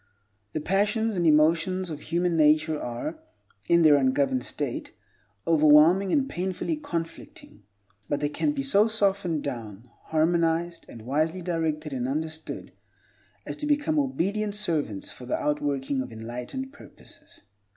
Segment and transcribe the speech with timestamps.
[0.53, 3.19] The passions and emotions of human nature are,
[3.69, 4.93] in their ungoverned state,
[5.45, 7.61] overwhelming and painfully conflicting,
[8.09, 12.73] but they can be so softened down, harmonized, and wisely directed and understood,
[13.45, 17.41] as to become obedient servants for the outworking of enlightened purposes.